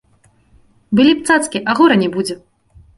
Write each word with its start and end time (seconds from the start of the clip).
Былі 1.01 1.13
б 1.19 1.29
цацкі, 1.29 1.65
а 1.69 1.79
гора 1.83 2.03
не 2.05 2.09
будзе. 2.21 2.43